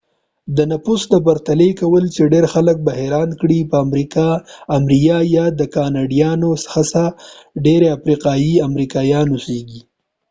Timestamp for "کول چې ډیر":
1.79-2.45